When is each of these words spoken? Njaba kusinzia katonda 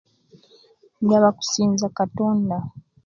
Njaba 1.01 1.29
kusinzia 1.37 1.93
katonda 1.97 2.57